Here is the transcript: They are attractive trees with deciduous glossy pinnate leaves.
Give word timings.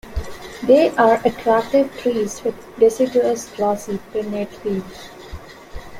They 0.63 0.89
are 0.95 1.21
attractive 1.23 1.95
trees 1.99 2.43
with 2.43 2.55
deciduous 2.79 3.47
glossy 3.49 3.99
pinnate 4.11 4.65
leaves. 4.65 5.09